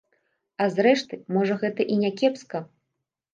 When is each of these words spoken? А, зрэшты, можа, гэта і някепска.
А, 0.63 0.65
зрэшты, 0.75 1.19
можа, 1.35 1.59
гэта 1.65 1.87
і 1.97 1.99
някепска. 2.05 2.63